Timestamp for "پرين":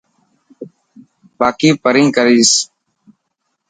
1.83-2.07